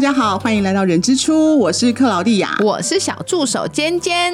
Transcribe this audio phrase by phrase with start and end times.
[0.00, 4.32] 家好，欢迎来到人之初，我是克劳蒂亚，我是小助手尖尖。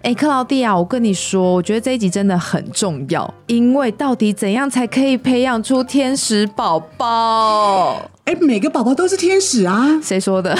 [0.00, 8.10] 哎，克劳蒂亚，我跟你说，我觉得这一集真的很重要，因为到底怎样才可以培养出天使宝宝？
[8.24, 10.00] 哎，每个宝宝都是天使啊？
[10.02, 10.56] 谁说的？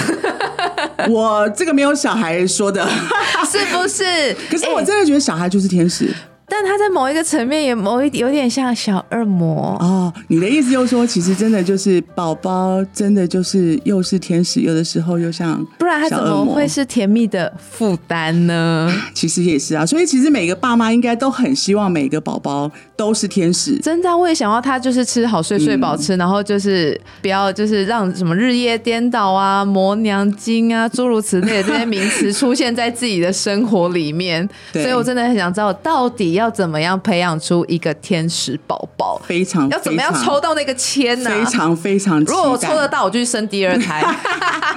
[1.08, 2.86] 我这个没有小孩说的，
[3.50, 4.36] 是不是？
[4.50, 6.14] 可是我真的觉得小孩就是天使。
[6.46, 10.12] 但他在某一个层面也某一有点像小恶魔哦。
[10.28, 18.92] 你的意思就是说，其实真的就是宝宝，真的就是又是天使，有的时候又像，不然他怎么会是甜蜜的负担呢？
[19.14, 23.78] 其实也是啊，所以其实每个爸妈应该都很希望每个宝宝都是天使。
[23.78, 34.46] 真的，我也想要他就是吃好睡睡饱吃，然后就是不要就是让什么日夜颠倒啊、磨娘精啊诸如此类的这些名词出现在自己的生活里面。
[34.74, 36.33] 所以我真的很想知道到底。
[36.34, 39.20] 要怎么样培养出一个天使宝宝？
[39.26, 41.30] 非常要怎么样抽到那个签呢？
[41.30, 42.20] 非常非常。
[42.20, 44.04] 如果我抽得到，我就去生第二胎。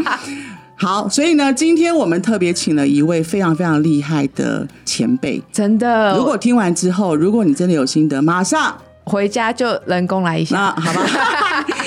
[0.79, 6.15] 好，所以呢，今天我们特别请了一位非常非常厉害的前辈，真的。
[6.15, 8.77] 如果听完之后，如果你真的有心得，马上。
[9.09, 11.01] 回家就人工来一下，好吧。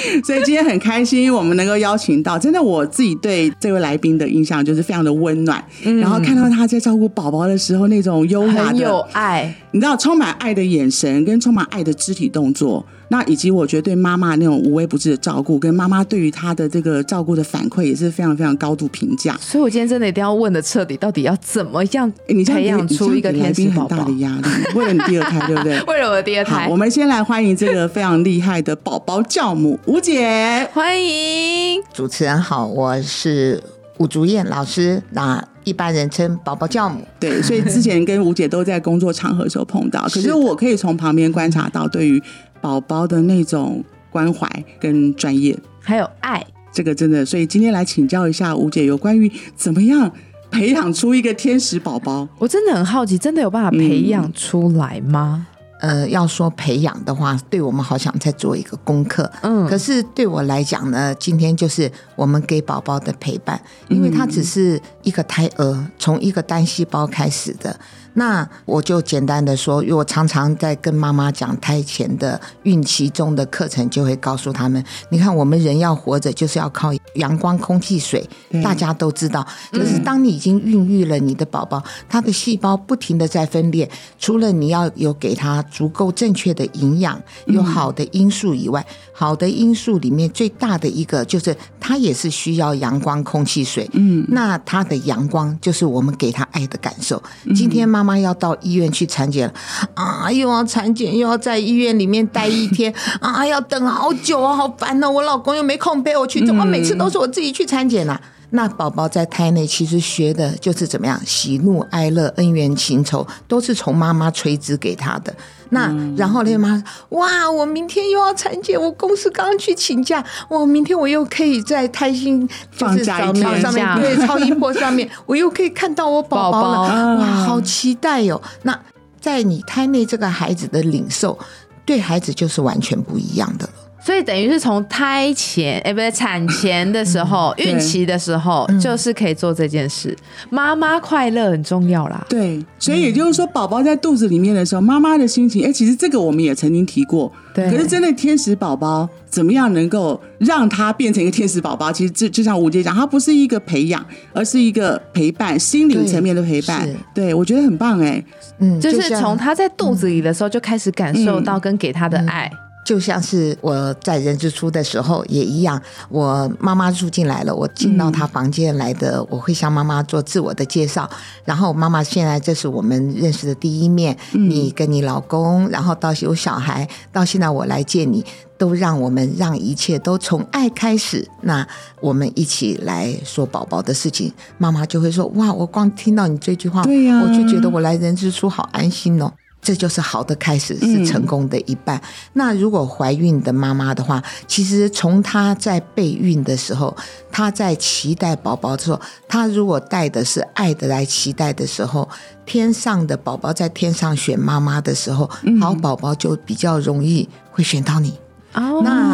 [0.25, 5.63] 所以今天很开心，我们能够邀请到，真的我自己对这位来宾的印象就是非常的温暖，
[6.01, 12.85] 然后看到他在照顾宝宝的时候那种优雅、的有爱，你知道充满爱的眼神跟充满爱的肢体动作。
[13.13, 19.37] 那以及我觉得对妈妈那种无微不至的照顾，跟妈妈对于她的这个照顾的反馈也是非常非常高度评价。
[19.41, 22.09] 所以我今天真的一定要问的彻底，到底要怎么样
[22.47, 23.97] 培养出一个天使宝宝？
[23.97, 25.81] 很大的压力，为了你第二胎，对不对？
[25.93, 26.67] 为了我的第二胎。
[26.67, 33.61] 好，我们先来欢迎这个非常厉害的宝宝教母吴姐，欢迎主持人好，我是
[33.99, 37.05] 吴竹燕老师，那一般人称宝宝教母。
[37.19, 42.23] 对，所以之前跟吴姐都在工作场合时候碰到，可是我可以从旁边观察到对于。
[42.61, 44.47] 宝宝的那种关怀
[44.79, 50.13] 跟专业，还有爱，这个真的，所以今天来请教一下吴姐，有关于怎么样
[50.51, 52.29] 培养出一个天使宝宝。
[52.39, 55.49] 我真的很好奇，真的有办法培养出来吗？
[55.81, 59.31] 呃，要说培养的话，对我们好像在做一个功课。
[59.43, 67.79] 嗯，可是对我来讲呢，今天就是我们给宝宝的陪伴，因为他只是一个胎儿，从一个单细胞开始的。
[68.15, 78.29] 那我就简单的说，因为我常常在跟妈妈讲胎前的孕期中的课程，就会告诉他们：你看，我们人要活着，就是要靠阳光、空气、水。
[78.65, 83.89] 大家都知道，就是当你已经孕育了你的宝宝，他的细胞不停的在分裂，
[84.19, 93.89] 除了你要有给他足够正确的营养、有好的因素以外，好的因素里面最大的一个就是，他也是需要阳光、空气、水。
[93.93, 97.23] 嗯，那他的阳光就是我们给他爱的感受。
[97.55, 98.00] 今天妈。
[98.01, 99.55] 妈妈要到医院去产检了
[99.93, 100.33] 啊！
[100.33, 103.45] 又要产检，又要在医院里面待一天 啊！
[103.47, 105.11] 要等好久啊，好烦哦！
[105.11, 108.19] 我老公又没空陪我去，怎么每次都是我自己去产检呢？
[108.51, 115.35] 那宝宝在胎内其实学的就是怎么样，喜怒哀乐、恩怨情仇，都是从妈妈垂直给他的。
[115.73, 117.49] 那然后那妈，哇！
[117.49, 128.43] 我明天又要产检，我公司刚刚去请假，我明天我又可以在胎心就是扫描上面，对， 超音波上面，我又可以看到我宝宝了，哇，好期待哟！
[128.65, 128.77] 那
[129.21, 131.39] 在你胎内这个孩子的领受，
[131.85, 133.73] 对孩子就是完全不一样的了。
[134.03, 140.17] 所以等于是从胎前，哎，不对，产前的时候，孕期的时候，就是可以做这件事。
[140.49, 142.25] 妈妈快乐很重要啦。
[142.29, 147.31] 对，所以也就是说，宝宝在肚子里面的时候，妈妈的心情，哎，其实这个我们也曾经提过。
[147.53, 147.71] 对。
[147.71, 151.93] 可是真的天使宝宝怎么样能够让他变成一个天使宝宝？
[151.93, 156.89] 其实就就像吴姐讲，它不是一个培养，而是一个陪伴，心灵层面的陪伴。
[157.15, 158.25] 对，我觉得很棒哎。
[158.61, 162.51] 嗯，就是从他在肚子里的时候就开始感受到跟给他的爱。
[162.91, 171.09] 就像是我在人之初的时候也一样，我妈妈住进来了，我进到她房间来的，我会向妈妈做自我的介绍。
[171.45, 178.27] 然后妈妈，现在这是我们认识的第一面，你跟你老公，然后到有小孩，到现在我来见你，
[178.59, 181.25] 都让我们让一切都从爱开始。
[181.43, 181.65] 那
[182.01, 189.33] 我们一起来说宝宝的事情，妈妈就会说：哇，我光听到你这句话，对呀，我就觉得我来人之初好安心哦。
[189.63, 192.01] 这就是好的开始，是成功的一半。
[192.33, 196.97] 那如果怀孕的妈妈的话，其实从她在备孕的时候，
[197.31, 202.09] 她在期待宝宝的时候，她如果带的是爱的来期待的时候，
[202.47, 205.29] 天上的宝宝在天上选妈妈的时候，
[205.61, 208.19] 好宝宝就比较容易会选到你。
[208.53, 209.10] 哦，那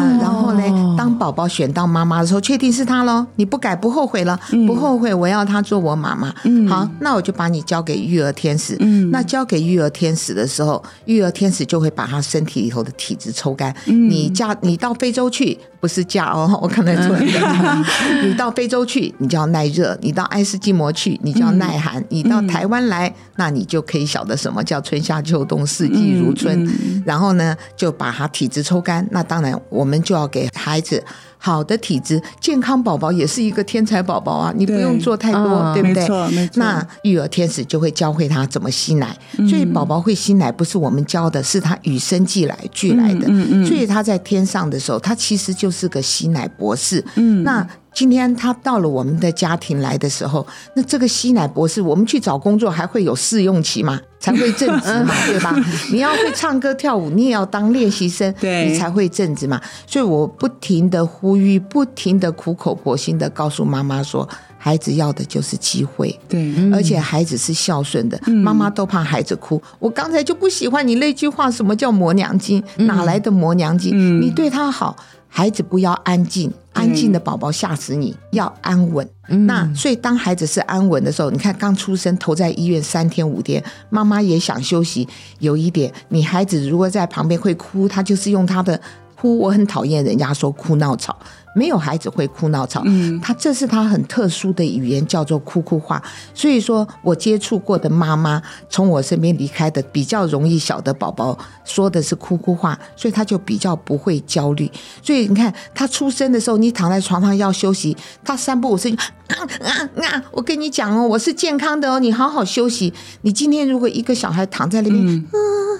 [1.17, 6.33] 宝宝选到妈妈的时候，确定是他喽，你不改不后悔了，不后悔，我要他做我妈妈。
[6.43, 8.77] 嗯好，那我就把你交给育儿天使。
[8.79, 13.75] 嗯那交给育儿天使的时候，育儿天使就会把他身体里头的体质抽干。
[13.85, 17.19] 你嫁你到非洲去，不是嫁哦，我刚才错了。
[18.23, 26.67] 你到非洲去，你就要耐热；你到爱斯基摩去，你就要耐寒；你到台湾来，那你就可以晓得什么叫春夏秋冬四季如春。
[27.05, 29.07] 然后呢，就把他体质抽干。
[29.11, 31.03] 那当然，我们就要给孩子。
[31.47, 34.53] 好的体质，健康宝宝也是一个天才宝宝啊！
[34.53, 36.01] 你不用做太多，对不对？
[36.01, 36.59] 没错，没错。
[36.59, 39.17] 那育儿天使就会教会他怎么吸奶，
[39.49, 43.27] 所以宝宝会吸奶不是我们教的，是他与生俱来俱来的。
[43.29, 43.65] 嗯嗯。
[43.65, 47.01] 所以他在天上的时候，他其实就是个吸奶博士。
[47.15, 47.43] 嗯。
[47.43, 50.45] 那今天他到了我们的家庭来的时候，
[50.75, 53.97] 那这个吸奶博士，我们去找工作还会有试用期吗？
[54.19, 55.55] 才会正直嘛， 对吧？
[55.91, 59.61] 你要会唱歌跳舞，你也要当练习生， 你才会正直嘛。
[59.85, 64.27] 所以我不停的呼吁，不停的苦口婆心的告诉妈妈说，
[64.57, 69.61] 孩子要的就是机会，对，而且孩子是孝顺的，妈妈都怕孩子哭。
[69.79, 72.61] 我刚才就不喜欢你那句话，什么叫磨娘精？
[72.77, 74.21] 哪来的磨娘精？
[74.21, 74.95] 你对他好。
[75.27, 78.15] 孩子不要安静，安静的宝宝吓死你。
[78.31, 79.07] 要安稳，
[79.45, 85.07] 那所以当孩子是安稳的时候，你看刚出生投在医院三天五天，妈妈也想休息。
[85.39, 88.79] 有一点，你孩子如果在旁边会哭，他就是用他的
[89.15, 89.37] 哭。
[89.37, 91.15] 我很讨厌人家说哭闹吵。
[91.57, 92.83] 没有孩子会哭闹吵，
[93.19, 96.01] 他这是他很特殊的语言，叫做哭哭话。
[96.35, 98.39] 所以说我接触过的妈妈，
[98.69, 104.71] 从我身边离开的比较容易小的宝宝，说的是哭哭话，所以他就比较不会焦虑。
[105.01, 110.23] 所以你看他出生的时候，你躺在床上要休息，他三步五次啊啊啊！
[110.31, 112.93] 我跟你讲哦，我是健康的哦，你好好休息。
[113.23, 115.79] 你今天如果一个小孩躺在那边，嗯嗯，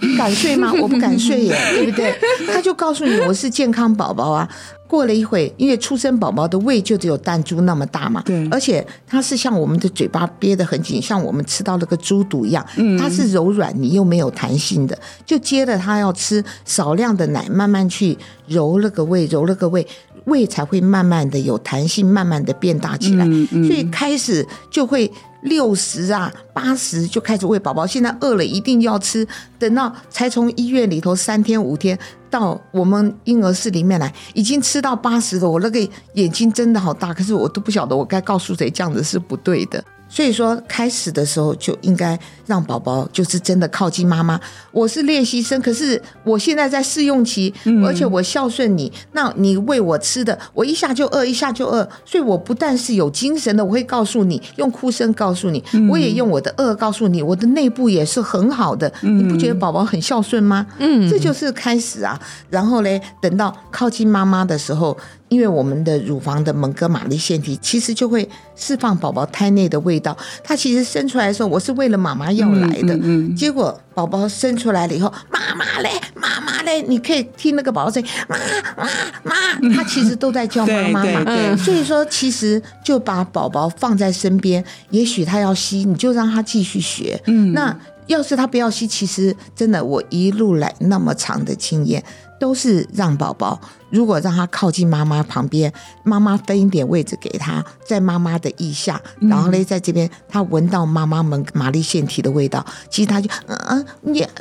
[0.00, 0.72] 你敢睡吗？
[0.80, 2.14] 我不敢睡耶， 对不对？
[2.52, 4.48] 他就告诉你我是健康宝宝啊。
[4.88, 14.96] 过了一会，因为出生宝宝的胃就只有弹珠那么大嘛，对，而且它是像我们的嘴巴憋得很紧，像我们吃到那个猪肚一样，嗯，它是柔软，你又没有弹性的，
[15.26, 18.16] 就接着他要吃少量的奶，慢慢去
[18.46, 19.84] 揉了个胃，揉了个胃，
[20.26, 23.24] 胃才会慢慢的有弹性，慢慢的变大起来，
[23.66, 25.10] 所以开始就会。
[25.46, 27.86] 六十啊，八十就开始喂宝宝。
[27.86, 29.26] 现在饿了一定要吃，
[29.58, 31.98] 等到才从医院里头三天五天
[32.28, 35.48] 到我们婴儿室里面来，已经吃到八十了。
[35.48, 35.80] 我那个
[36.14, 39.82] 眼睛真的好大，可是我都不晓得我该告诉谁，这样子是不对的。
[40.08, 44.40] 所以说，开始的时候就应该让宝宝就是真的靠近妈妈。
[44.70, 47.52] 我是练习生，可是我现在在试用期，
[47.84, 51.86] 而且我孝顺你，那你喂我吃的，我一下就饿，一下就饿。
[52.04, 58.90] 所以我不但是有精神的，我会告诉你，用哭声告诉你，我也用我的饿告诉你，我的内部也是很好的。
[59.02, 60.66] 你不觉得宝宝很孝顺吗？
[60.78, 62.18] 嗯，这就是开始啊。
[62.48, 64.96] 然后嘞，等到靠近妈妈的时候。
[65.28, 70.16] 因为我们的乳房的蒙哥马利腺体其实就会释放宝宝胎内的味道。
[70.44, 72.96] 它其实生出来的时候，我是为了妈妈要来的。
[73.36, 78.36] 结果宝宝生出来了以后，妈妈嘞，妈妈嘞，你可以听那个宝宝声音，妈
[78.76, 78.84] 妈
[79.24, 81.56] 妈，他其实都在叫妈妈嘛。
[81.56, 87.20] 所以说，其实就把宝宝放在身边，也许他要吸，你就让他继续学。
[87.26, 87.76] 嗯，那
[88.06, 92.02] 要是他不要吸，其实真的，我一路来那么长的经验。
[92.38, 93.58] 都是让宝宝，
[93.90, 95.72] 如果让他靠近妈妈旁边，
[96.04, 104.32] 妈妈分一点位置给他，在妈妈的腋下，然后嘞，在这边他闻到妈妈们玛丽腺体的味道，其实他就嗯嗯，你啊，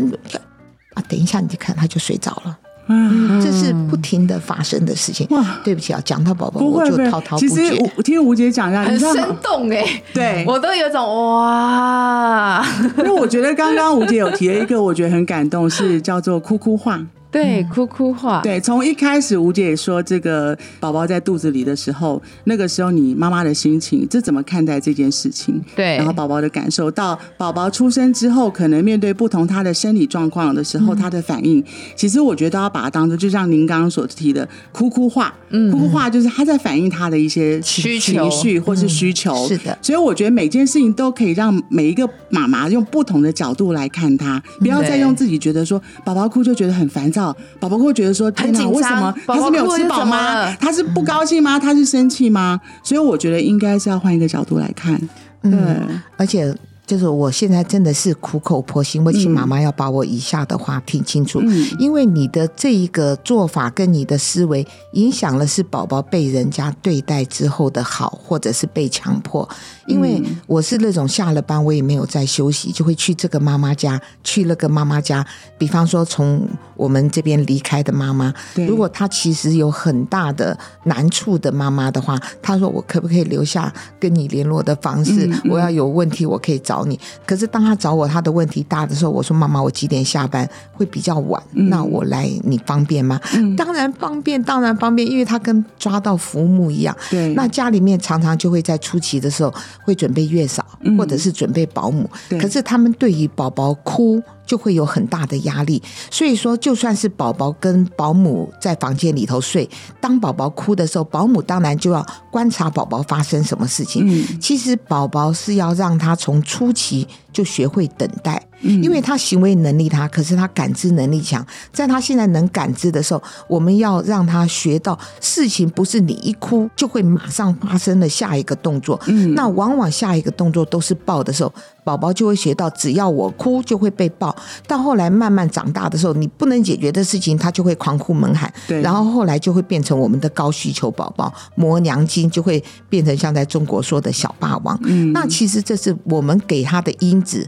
[1.07, 5.27] 等一下你就看他就睡着了，嗯，这是不停的发生的事情。
[5.31, 7.49] 哇，对不起啊，讲到宝宝我就滔滔不绝。
[7.49, 10.45] 其实我听吴姐讲下，很生动哎，对。
[10.47, 11.01] 我都有种
[11.35, 12.65] 哇，
[12.97, 16.99] 因为我觉得刚刚吴姐有提了一个，我觉得很感动，是叫做哭哭话。
[17.31, 18.41] 对，哭哭话。
[18.41, 25.61] 对，从一开始吴姐也说，这个宝宝在肚子里的时候，那个时候你妈妈的心情，这怎么看待这件事情？
[25.75, 31.61] 对，然后宝宝的感受，到宝宝出生之后，可能面对不同他的生理状况的时候，他的反应，
[31.95, 35.33] 其实我觉得都要把它当做，就像您刚刚所提的哭哭话。
[35.49, 39.45] 嗯，哭哭话就是他在反映他的一些需求、情绪或是需求。
[39.47, 47.24] 是的，所以我觉得每件事情都可以让每一个妈妈用不同的角度来看他，不要再用自己觉得说宝宝哭就觉得很烦躁。
[47.59, 50.51] 宝宝会觉得说：“天哪，为什么他是没有吃饱吗？
[50.59, 51.59] 他是不高兴吗？
[51.59, 54.99] 他是生气吗？”所以我觉得应该是要换一个角度来看。
[55.43, 56.53] 嗯，而且
[56.85, 61.41] 就是我现在真的是苦口婆心，我请妈妈要把我以下的话听清楚，
[61.79, 69.47] 因为你的这一个做法跟你的思维影响了是宝宝被人家对待之后的好，或者是被强迫。
[69.87, 75.25] 因为我是那种下了班我也没有在休息，就会去这个妈妈家，去那个妈妈家。
[75.57, 78.33] 比方说从我们这边离开的妈妈，
[78.67, 85.29] 如果她其实有很大的难处的妈妈的话，她说我可不可以留下跟你联络的方式？
[85.49, 86.99] 我要有问题我可以找你。
[87.25, 93.21] 可是当他找我他的问题大的时候，我说妈妈我几点下班会比较晚，那我来你方便吗？
[93.55, 96.93] 当然方便，当然方便，因为他跟抓到浮木一样。
[97.09, 99.53] 对，那家里面常常就会在初期的时候。
[99.85, 100.65] 会准备月嫂，
[100.97, 102.09] 或者是准备保姆，
[102.41, 104.19] 可是他们对于宝宝哭。
[104.45, 114.03] 就会有很大的压力，所以说就算是宝宝跟保姆在房间里头睡，当宝宝哭的时候，保姆当然就要观察宝宝发生什么事情。
[114.07, 128.97] 嗯，其实宝宝是要让他从初期就学会等待，因为他行为能力他，可是他感知能力强，在他现在能感知的时候，我们要让他学到事情不是你一哭就会马上发生的下一个动作。
[129.07, 131.51] 嗯，那往往下一个动作都是抱的时候。
[131.83, 134.35] 宝宝就会学到，只要我哭就会被抱。
[134.67, 138.51] 到后来慢慢长大的时候，你不能解决的事情，他就会狂哭猛喊。
[138.67, 144.75] 对，然后后来就会变成我们的高需求宝宝，磨娘精就会变成像在中国说的小霸王。
[144.85, 147.45] 嗯，那其实这是我们给他的因子，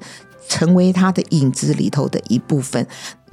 [0.49, 2.85] 成为他的影子里头的一部分。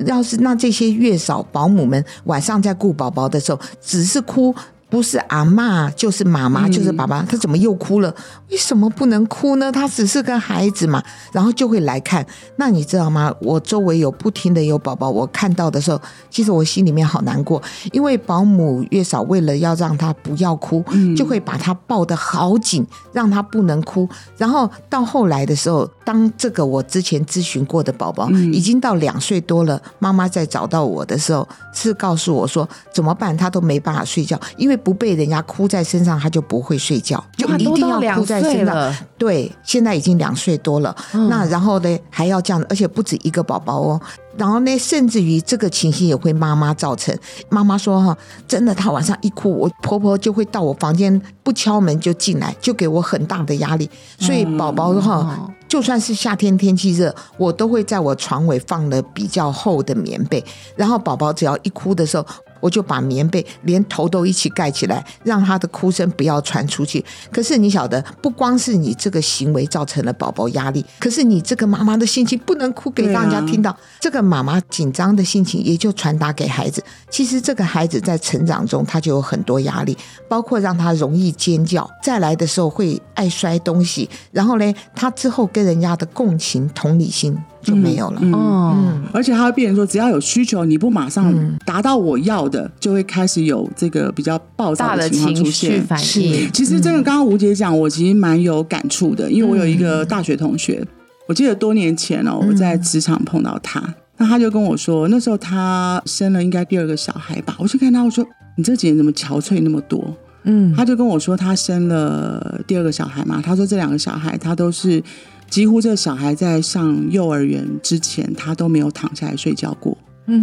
[0.07, 4.55] 要是那这些月嫂保姆们晚上在顾宝宝的时候，只是哭。
[4.95, 8.15] 不是阿妈，就是妈妈，就是爸爸，他怎么又哭了？
[8.49, 9.73] 为什么不能哭呢？
[9.73, 12.25] 他只是个孩子嘛，然后就会来看。
[12.55, 13.35] 那你知道吗？
[13.41, 17.61] 我周围有不停的有宝宝，我看到的时候，其实我心里面好难过，
[17.91, 20.85] 因为保姆月嫂为了要让他不要哭，
[21.17, 24.09] 就会把他抱得好紧，让他不能哭。
[24.39, 33.37] 然后到后来的时候，当这个我之前咨询过的宝宝已经到两岁多了，妈妈在找到我的时候，是告诉我说怎么办？
[33.37, 34.79] 他都没办法睡觉，因为。
[34.85, 38.95] 不被人家哭在身上，他就不会睡觉，就一定要哭在身上。
[39.17, 40.95] 对，现在已经两岁多了，
[41.31, 44.01] 那然后呢还要这样，而且不止一个宝宝哦。
[44.37, 47.17] 然后呢，甚至于这个情形也会妈妈造成。
[47.49, 53.89] 妈妈说哈，真的，她晚上一哭，我婆婆就会到我房间不敲门就进来，就给我很大的压力。
[54.19, 60.45] 所以宝宝哈，就算是夏天天气热，我都会在我床尾放了比较厚的棉被。
[60.77, 62.27] 然后宝宝只要一哭的时候。
[62.65, 67.05] 我就把棉被连头都一起盖起来，让他的哭声不要传出去。
[67.31, 76.83] 可是你晓得，不光是你这个行为造成了宝宝压力，可是你这个妈妈的心情不能哭给大家听到，这个妈妈紧张的心情也就传达给孩子。
[77.11, 79.95] 其实这个孩子在成长中他就有很多压力，
[80.27, 87.37] 包括让他容易尖叫，再来的时候会爱摔东西，然后呢，他之后跟人家的共情同理心。
[87.65, 88.21] 就没有了。
[88.33, 88.77] 哦，
[89.13, 95.83] 而且他会变成说，只要有需求，你不马上达到我要的，就会开始有这个比较暴躁的情况出现。
[95.85, 96.53] 反应。
[96.53, 100.87] 其实真的，刚刚吴姐讲，我其实蛮有感触的，因为我有一个大学同学，
[101.27, 103.83] 我记得多年前哦，我在职场碰到他，
[104.19, 108.25] 那他就跟我说，那时候他生了应该第二个小孩吧，我去看他，我说
[108.57, 110.15] 你这几年怎么憔悴那么多？
[110.45, 115.03] 嗯，他就跟我说，他生了第二个小孩嘛，他说这两个小孩他都是。
[115.49, 119.97] 几乎这个小孩在上幼儿园之前，他都没有躺下来睡觉过，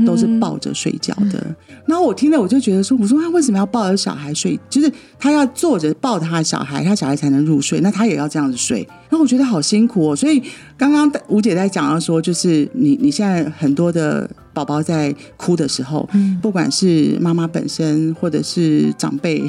[0.06, 1.56] 都是抱着睡觉的。
[1.86, 4.58] 然后我听了，我就觉得说，我说他为什么要抱着小孩睡？
[4.70, 4.90] 就是
[5.20, 8.88] 他要坐着抱他的小孩，他小孩才能入睡，那他也要这样子睡。
[9.10, 10.16] 然后我觉得好辛苦哦。
[10.16, 10.42] 所以
[10.78, 16.08] 刚刚吴姐在讲到说，就是你你现在很多的宝宝在哭的时候，
[16.42, 19.44] 不管是妈妈本身，或者是长辈，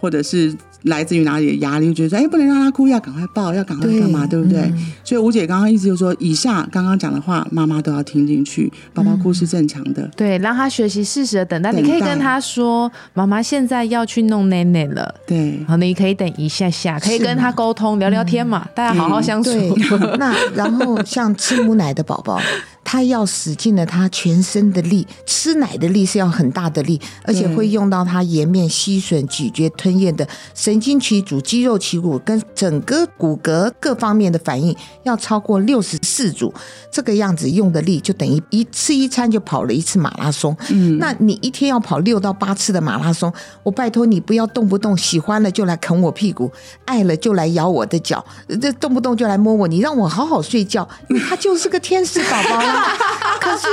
[0.00, 0.54] 或者是。
[0.82, 1.86] 来自于哪里的压力？
[1.88, 4.72] 就觉得说，哎，不能让他哭，要赶快抱，要赶快干嘛，对不对？
[5.02, 8.72] 所以吴姐刚刚意思就是说，以下刚刚讲的话，妈妈都要听进去。
[8.94, 11.72] 宝宝哭是正常的，对，让他学习适时的等待。
[11.72, 19.50] 你可以跟他说，妈妈现在要去弄奶奶了，对，好，你可以等一下下，可以跟他沟通聊聊天嘛，大家好好相处。
[20.20, 22.40] 那然后像 吃母奶的宝宝。
[22.88, 36.54] 他要使尽了他全身的力，吃奶的力是要很大的力，而且会用到他颜面吸吮、咀嚼、吞咽的神经群组、肌肉旗骨跟整个骨骼各方面的反应，要超过六十四组。
[36.92, 40.56] 这个样子用的力，就等于一次一餐就跑了一次马拉松。
[40.70, 43.32] 嗯，那你一天要跑六到八次的马拉松，
[43.64, 46.48] 我拜托你不要动不动喜欢了就来啃我屁股，
[46.84, 48.24] 爱了就来咬我的脚，
[48.62, 50.88] 这动不动就来摸我，你让我好好睡觉，
[51.28, 52.75] 他就是个天使宝宝。
[53.40, 53.66] 可是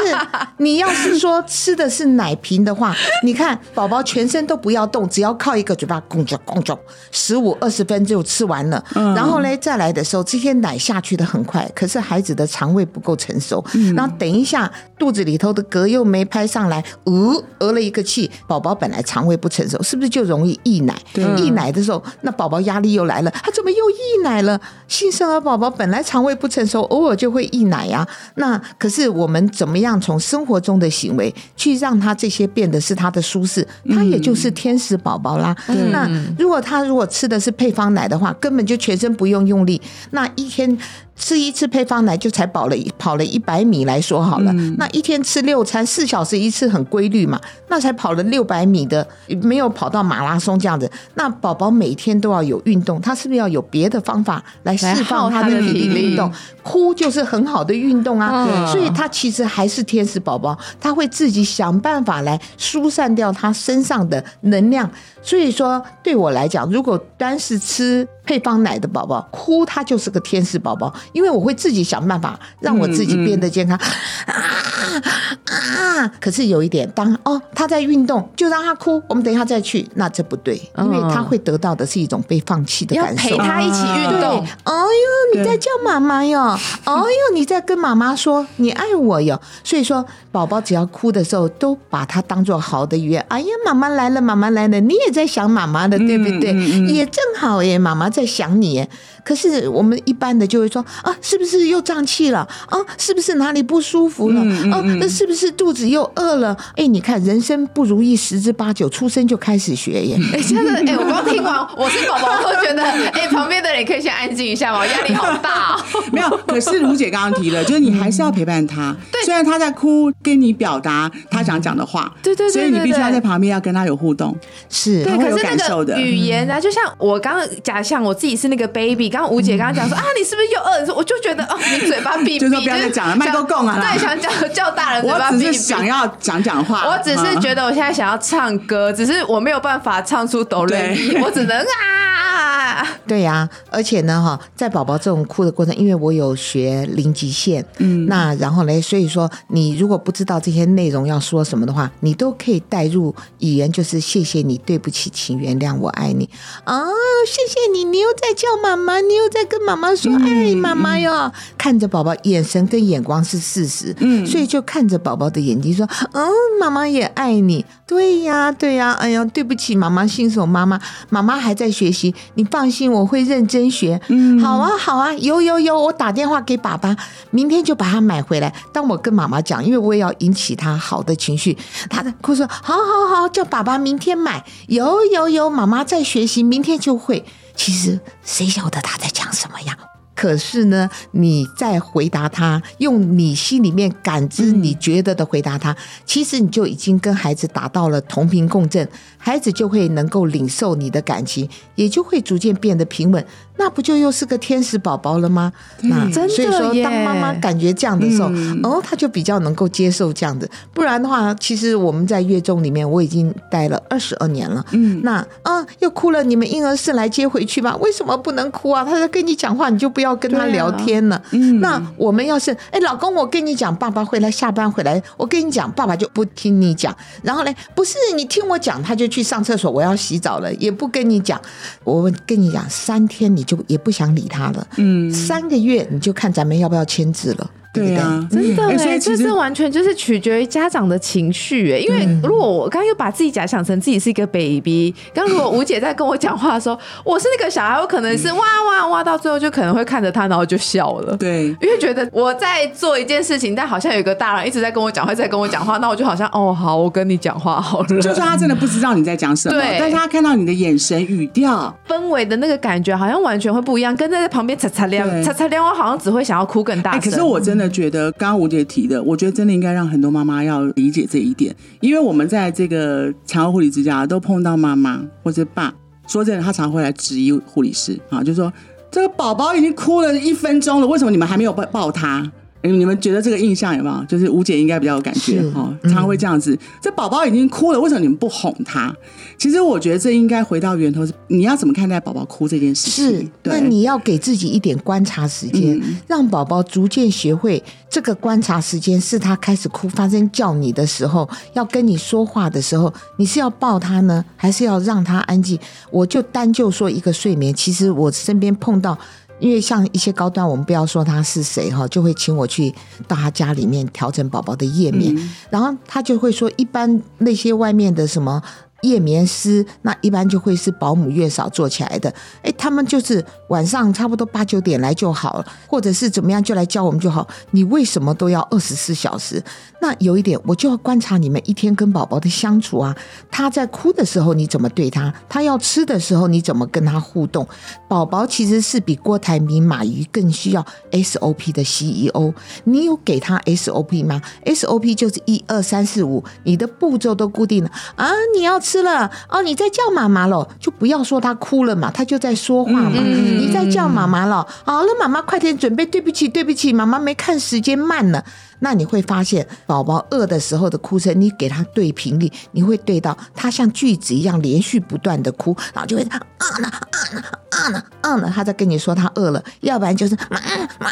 [0.57, 6.77] 你要是说吃的是奶瓶的话，你看宝宝全身都不要动，只要靠一个嘴巴，拱着拱着，
[7.11, 8.83] 十五二十分就吃完了。
[9.15, 13.63] 然后呢，再来的时候，这些奶下去的很快，可是孩子的肠胃不够成熟，
[13.95, 20.95] 然后等一下肚子里头的嗝又没拍上来，呃，呃了一个气，宝宝本来肠胃不成熟，是不是就容易溢奶？
[21.37, 24.59] 溢奶的时候，那宝宝压力又来了，他怎么又溢奶了？
[24.87, 28.07] 新生儿宝宝本来肠胃不成熟，偶尔就会溢奶呀。
[28.35, 33.67] 那可是我们怎么样从生活中的行为去让他这些变得是他的舒适？
[33.89, 35.55] 他也就是天使宝宝啦。
[35.91, 39.81] 那如果他如果吃的是配方奶的话，根本就全身不用用力，
[40.11, 40.77] 那一天。
[41.23, 47.39] 吃一次配方奶就才跑了跑了一百米来说好了，那一天吃六餐四小时一次很规律嘛，
[47.69, 49.07] 那才跑了六百米的，
[49.41, 50.91] 没有跑到马拉松这样子。
[51.13, 56.29] 那宝宝每天都要有运动，他是不是要有别的方法来释放他的体力运动？
[56.61, 64.89] 哭就是很好的运动啊，所以他其实还是天使宝宝，他会自己想办法来疏散掉他身上的能量。
[65.21, 73.77] 所以说，对我来讲，如果单是吃配方奶的宝宝哭，他就是个天使宝宝，因为我会自己想办法让我自己变得健康。
[74.25, 74.62] 啊
[74.93, 76.11] 啊！
[76.19, 83.29] 可是有一点，当哦他在运动，就让他哭，我们等一下再去，那这不对，因为他会得到的是一种被放弃的感受。
[83.29, 84.45] 陪他一起运动。
[84.63, 86.41] 哎呦，你在叫妈妈哟！
[86.83, 89.39] 哎呦，你在跟妈妈说你爱我哟！
[89.63, 93.25] 所以说，宝宝只要哭的时候，都把它当做好的语言。
[93.29, 95.13] 哎呀，妈妈来了，妈妈来了，你也。
[95.13, 96.51] 在想妈妈的，对不对？
[96.87, 98.83] 也正好耶，妈妈在想你。
[99.23, 102.47] 可是我们一般的就会说啊，是不是又胀气了？
[102.67, 104.41] 啊，是不是哪里不舒服了？
[104.71, 106.55] 啊，那是不是肚子又饿了？
[106.75, 110.19] 哎，你看人生不如意十之八九，出生就开始学耶。
[110.33, 114.85] 哎，现在哎，我刚听完，我是宝宝，都觉得哎，旁边的人可以先安静一下吗？
[114.85, 115.72] 压力好大。
[116.11, 118.95] 没有，可是卢姐刚刚提了，就是你还是要陪伴他。
[119.11, 122.11] 对，虽然他在哭，跟你表达他想讲的话。
[122.21, 122.51] 对对对。
[122.53, 124.35] 所以你必须要在旁边要跟他有互动。
[124.69, 129.09] 是，对，可是那个语言啊，就像我刚刚假想我自己是那个 baby。
[129.09, 130.95] 刚刚吴姐刚刚讲说啊，你是不是又饿？
[130.95, 133.79] 我就觉得哦，你嘴巴 闭闭，就说不要再讲了，麦都供啊。
[133.79, 135.45] 对，想叫叫大人嘴巴闭闭。
[135.47, 142.87] 我只是想要讲讲话，我只是觉得我现在想要唱歌，只是我没有办法唱出哆来咪，我只能啊。
[143.05, 156.29] 对呀，而且呢，哈，在宝宝这种哭的过程，因为我有学零极限，嗯，那然后呢，所以说你如果不知道这些内容要说什么的话，你都可以带入语言，就是谢谢你，对不起，请原谅，我爱你
[156.63, 156.81] 啊，
[157.27, 159.03] 谢谢你，你又在叫妈妈。
[159.03, 173.99] 你又在跟妈妈说：“爱，妈妈哟！”看着宝宝，眼神跟眼光是事实，嗯，所以就看着宝宝的眼睛说：“嗯，妈妈也爱你。”对呀，对呀，哎呀，对不起，妈妈新手妈妈，妈妈还在学习，你放心，我会认真学。
[174.07, 176.95] 嗯，好啊，好啊，有有有，我打电话给爸爸，
[177.31, 178.53] 明天就把它买回来。
[178.71, 181.57] 当我跟妈妈讲，因为我也要引起他好的情绪，
[181.89, 187.25] 他的哭说：“好好好，叫爸爸明天买。”有有有，妈妈在学习，明天就会。
[187.55, 189.77] 其实谁晓得他在讲什么呀？
[190.15, 198.87] 可是呢，你在回答他，用你心里面感知、你觉得的回答他，其实你就已经跟孩子达到了同频共振，
[199.25, 203.25] 孩子就会能够领受你的感情，也就会逐渐变得平稳。
[203.55, 205.53] 那不就又是个天使宝宝了吗？
[205.83, 208.27] 那所以说，当妈妈感觉这样的时候，
[208.63, 210.49] 哦，他就比较能够接受这样子。
[210.73, 214.65] 不然的话，其实我们在月中里面，我已经待了二十二年了。
[214.71, 217.77] 嗯，那嗯，又哭了，你们婴儿室来接回去吧？
[217.77, 218.83] 为什么不能哭啊？
[218.83, 221.21] 他在跟你讲话，你就不要跟他聊天了。
[221.31, 226.93] 嗯，那我们要是哎，老公，我跟你讲，爸爸回来下班回来，我跟你讲，爸爸就不听你讲。
[227.21, 231.39] 然后呢，不是你听我讲，他就去上厕所，我要洗澡了，也不跟你讲。
[231.83, 233.43] 我跟你讲，三天你。
[233.43, 237.51] 就也不想理他了，嗯，三个月你就看咱们要不要签字了。
[237.73, 241.79] 对啊，真的哎，这这完全就是取决于家长的情绪哎。
[241.79, 251.17] 因为如果我刚刚又把自己假想成自己是一个 baby，刚如果吴姐在跟我讲话的时候，我是那个小孩，我可能是哇哇哇，到最后就可能会看着他，然后就笑了。
[251.17, 257.87] 对，因为觉得我在做一件事情，但好像有一个大人一直在跟我讲话，在跟我讲话，那我就好像哦，好，我跟你讲话好了。
[257.87, 263.95] 就算他真的不知道你在讲什么，对，但是他看到你的眼神、语调、氛围的那个感觉，好像完全会不一样。
[263.95, 267.01] 跟在旁边擦擦亮、擦擦亮，我好像只会想要哭更大声。
[267.01, 267.62] 可是我真的。
[267.69, 275.73] 觉得刚吴姐提的，我觉得真的应该让很多妈妈要理解这一点，因为我们在这个产后护理之家都碰到妈妈或者爸，
[276.07, 278.51] 说真的，他常会来质疑护理师啊，就说
[278.91, 282.31] 这个宝宝已经哭了一分钟了，为什么你们还没有抱抱他？
[282.71, 284.05] 你们觉得这个印象有没有？
[284.05, 286.57] 就是吴姐应该比较有感觉哈，常常会这样子。
[286.81, 288.95] 这宝宝已经哭了，为什么你们不哄他？
[289.37, 293.19] 其实我觉得这应该回到源头，是你要怎么看待宝宝哭这件事情？
[293.19, 305.59] 是，那你要给自己一点观察时间，让宝宝逐渐学会这个观察时间是他开始哭、发生叫你的时候，要跟你说话的时候，你是要抱他呢，还是要让他安静？
[305.91, 308.97] 我就单就说一个睡眠，其实我身边碰到。
[309.39, 312.73] 因为像一些高端，我们不要说他是谁哈，就会请我去
[313.07, 315.15] 到他家里面调整宝宝的页面，
[315.49, 318.41] 然后他就会说，一般那些外面的什么。
[318.83, 327.25] 夜眠师那一般就会是保姆月嫂做起来的，哎，他们就是晚上差不多八九点来就好了，或者是怎么样就来教我们就好。
[327.51, 329.41] 你为什么都要二十四小时？
[329.83, 332.95] 那有一点，我就要观察你们一天跟宝宝的相处啊。
[333.29, 335.13] 他在哭的时候你怎么对他？
[335.29, 337.47] 他要吃的时候你怎么跟他互动？
[337.87, 342.33] 宝宝其实是比郭台铭、马云更需要 SOP 的 CEO。
[342.65, 348.73] 你有给他 SOP 吗？SOP 就是一二三四五，你的步骤都固定了啊，你要吃。
[348.73, 352.99] 吃了哦，你在叫妈妈了，就不要说他哭了嘛，他就在说话嘛。
[352.99, 355.85] 你在叫妈妈了，好了，妈妈快点准备。
[355.85, 358.25] 对不起，对不起，妈妈没看时间，慢了。
[358.63, 366.17] 那你会发现，宝宝饿的时候的哭声，你给他对频率，你会对到他像句子一样连续不断的哭，然后就会啊
[366.59, 370.39] 呢啊呢啊呢饿呢，他在跟你说他饿了，要不然就是妈
[370.79, 370.91] 妈妈。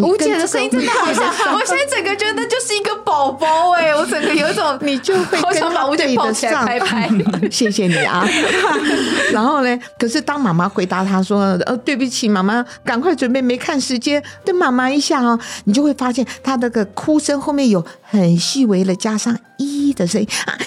[0.00, 7.10] 吴姐的声音真的好像，我现在整个觉得就是一个宝宝哎，我整个有一种你就会好想把吴姐抱起来拍拍。
[7.50, 8.24] 谢谢你啊。
[9.32, 16.52] 然后呢，可是当妈妈回答他说呃对不起，妈妈赶快准备，没看时间，等妈妈一下哦，你就会发现他。
[16.52, 20.58] 他那个哭声后面有很细微的加上“一”的声音啊。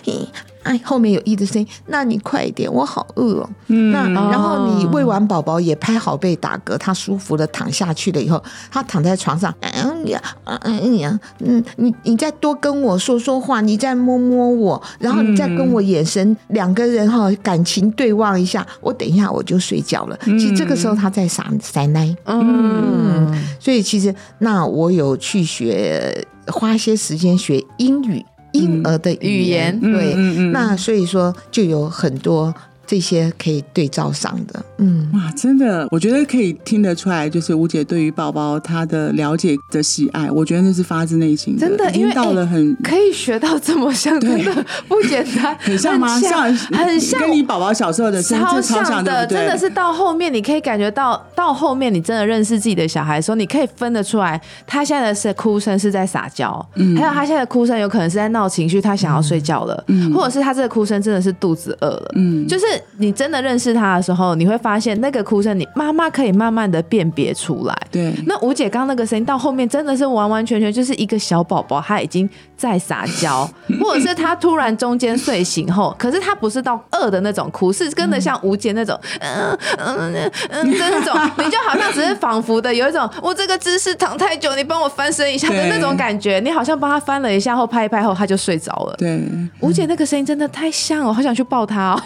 [0.65, 3.49] 哎，后面有一的声音，那你快一点，我好饿哦。
[3.67, 20.17] 嗯，那然后你喂完宝宝也拍好背打嗝，他舒服的躺下去了以后，他躺在床上，嗯呀，嗯呀，嗯，你你再多跟我说说话，你再摸摸我，然后你再跟我眼神，两个人哈感情对望一下，我等一下我就睡觉了。
[20.25, 28.25] 其实这个时候他在撒撒奶，嗯，所以其实那我有去学，花些时间学英语。
[28.57, 30.13] 婴儿的语言，对，
[30.51, 32.53] 那所以说就有很多。
[32.87, 46.19] 这些可以对照上的，嗯，哇，真的，我觉得可以听得出来，就是吴姐对于宝宝她的了解的喜爱，我觉得那是发自内心的，真的，因为到了很可以学到这么像，真的不简单， 很像吗？
[46.19, 62.65] 像很像跟你宝宝小时候的超像的，真的是到后面你可以感觉到，到后面你真的认识自己的小孩的时候，你可以分得出来，他现在的是哭声是在撒娇，嗯，还有他现在的哭声有可能是在闹情绪，他想要睡觉了，嗯，或者是他这个哭声真的是肚子饿了，嗯，就是。
[62.97, 67.75] 你真的认识他的时候，你会发现那个哭声，你妈妈可以慢慢的辨别出来。
[67.91, 73.49] 对，那吴姐刚那个声音到后面真的是完完全全就是一个小宝宝，他已经在撒娇，
[73.81, 88.95] 或者是他突然中间睡醒后，可是他不是到饿的那种哭，是真的像吴姐那种，嗯嗯嗯嗯的那种， 你就好像只是仿佛的有一种我这个姿势躺太久，你帮我翻身一下的那种感觉，你好像帮他翻了一下后拍一拍后他就睡着了。
[88.97, 89.21] 对，
[89.59, 92.01] 吴姐那个声音真的太像了，好想去抱他哦。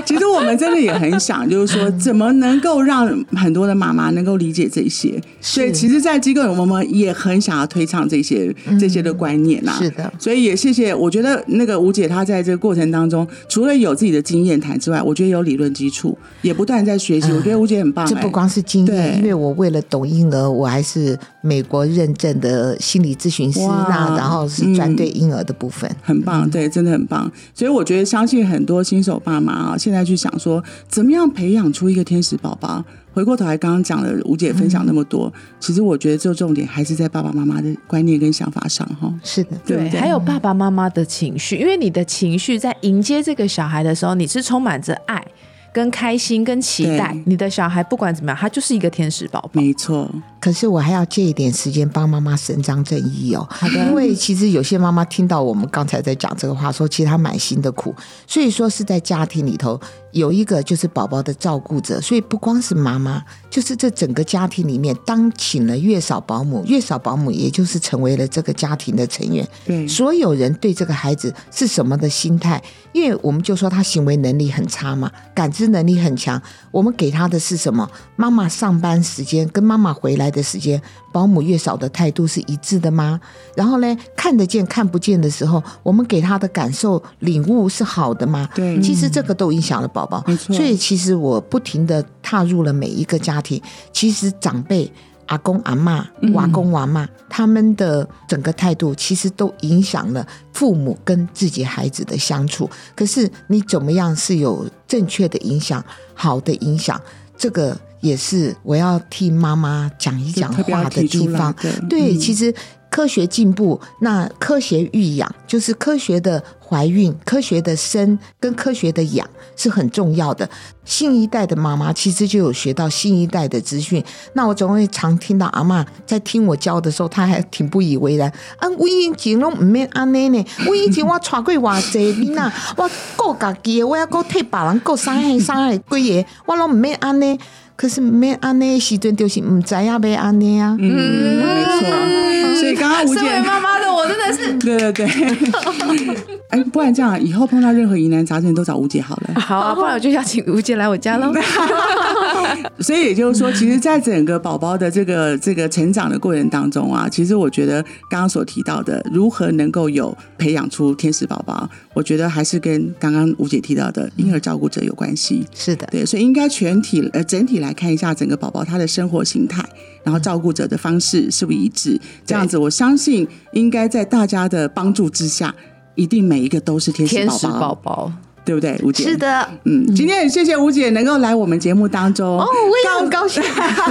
[0.06, 5.20] 其实我们真的也很想，就是说，怎么能够让很多的妈妈能够理解这些？
[5.40, 9.74] 所以，其实，在机构我们也很想要推倡这些这些的观念呐。
[9.78, 10.94] 是的，所以也谢谢。
[10.94, 17.30] 我觉得那个吴姐她在这个过程当中，除了有自己的经验谈之外，我觉得有理论基础，也不断在学习。
[17.32, 18.06] 我觉得吴姐很棒。
[18.06, 26.48] 这不光是经验，因为我为了懂婴儿，我还是美国认证的心理咨询师，那然后是专对婴儿的部分，很棒。
[26.50, 27.30] 对，真的很棒。
[27.54, 30.62] 所以我觉得，相信很多新手爸妈啊，现在去想说。
[30.88, 32.84] 怎么样培养出一个天使宝宝？
[33.12, 39.12] 回过头来，刚刚讲了吴姐分享那么多，其实我觉得最重点还是在爸爸妈妈的观念跟想法上，哈。
[39.24, 45.24] 是的，对，还有爸爸妈妈的情绪，因为你的情绪在迎接这个小孩的时候，你是充满着爱。
[45.72, 49.50] 跟开心跟期待，你的小孩不管怎么样，他就是一个天使宝宝。
[49.52, 53.48] 没错，可是我还要借一点时间帮妈妈伸张正义哦。
[53.74, 57.94] 因为其实有些妈妈听到我们刚才在讲这个话，说其实她满心的苦。
[58.26, 59.80] 所以说是在家庭里头
[60.12, 69.46] 有一个就是宝宝的照顾者，所以不光是妈妈，就是这整个家庭里面，当请了月嫂保姆，月嫂保姆也就是成为了这个家庭的成员。
[69.64, 72.60] 对，所有人对这个孩子是什么的心态？
[72.92, 76.40] 因为我们就说他行为能力很差嘛，感知能力很强。
[76.70, 77.88] 我们给他的是什么？
[78.16, 80.80] 妈妈上班时间跟妈妈回来的时间，
[81.12, 83.20] 保姆月嫂的态度是一致的吗？
[83.54, 88.48] 然后呢，看得见看不见的时候，我们给他的感受领悟是好的吗？
[88.54, 90.24] 对，其实这个都影响了宝宝。
[90.38, 93.60] 所以其实我不停的踏入了每一个家庭，
[93.92, 94.92] 其实长辈。
[95.30, 102.68] 阿公阿妈、娃公娃妈，他们的整个态度其实都影响了父母跟自己孩子的相处。
[102.96, 107.00] 可是你怎么样是有正确的影响、好的影响？
[107.38, 111.54] 这个也是我要替妈妈讲一讲话的地方。
[111.88, 112.52] 对，其实。
[112.90, 119.26] 科学进步，那科学育养就是科学的怀孕、科学的生跟科学的养
[119.56, 120.48] 是很重要的。
[120.84, 124.04] 新一代的妈妈其实就有学到新一代的资讯。
[124.32, 128.28] 那我总会常听到阿妈在听我教的时候，她还挺不以为然。
[128.58, 137.38] 啊，我以前拢唔免安尼呢，我以前我带过偌济囡仔，我顾家己，我要顾替别人顾啥个啥个鬼嘢，我拢唔免安尼。
[137.80, 140.76] 可是没安尼时阵就是唔知要被安尼啊。
[140.78, 142.60] 嗯，没错。
[142.60, 145.06] 所以刚刚吴姐妈妈的我真的是，对对对。
[146.50, 149.40] 哎，不然这样，以后碰到任何疑难杂症都找吴姐好了。
[149.40, 151.32] 好啊，不然我就邀请吴姐来我家喽。
[152.80, 165.46] 所以也就是说，其实，在整个宝宝的这个这个成长的过程当中啊，其实我觉得刚刚所提到的，如何能够有培养出天使宝宝，我觉得还是跟刚刚吴姐提到的婴儿照顾者有关系。
[165.54, 169.64] 是的，对，所以应该全体呃整体来看一下整个宝宝他的生活形态，
[170.02, 172.00] 然后照顾者的方式是不是一致？
[172.24, 175.54] 这样子，我相信应该在大家的帮助之下。
[175.96, 178.10] 一定每一个都是天使宝宝，
[178.44, 178.78] 对不对？
[178.82, 179.04] 吴姐？
[179.04, 182.26] 是的，嗯，今天也谢谢吴姐能够来我们节目当中。
[182.26, 183.42] 哦，我也很高兴，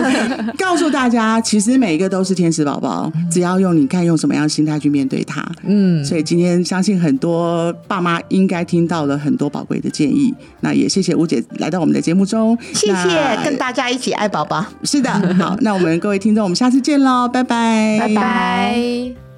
[0.58, 19.29] 告诉大家，其实每一个都是天使宝宝，只要用你看用什么样的心态去面对它，嗯，所以今天相信很多爸妈应该听到了很多宝贵的建议，那也谢谢吴姐来到我们的节目中，谢谢，跟大家一起爱宝宝，是的，好，那我们各位听众，我们下次见喽，拜拜，拜拜。